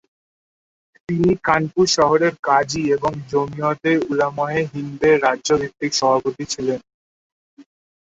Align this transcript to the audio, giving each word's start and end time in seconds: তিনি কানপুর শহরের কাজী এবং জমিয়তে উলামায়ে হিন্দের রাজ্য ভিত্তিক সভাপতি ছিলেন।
তিনি 1.09 1.31
কানপুর 1.43 1.85
শহরের 1.97 2.33
কাজী 2.43 2.83
এবং 2.95 3.11
জমিয়তে 3.31 3.91
উলামায়ে 4.09 4.61
হিন্দের 4.71 5.15
রাজ্য 5.25 5.49
ভিত্তিক 5.61 5.91
সভাপতি 5.99 6.43
ছিলেন। 6.53 6.79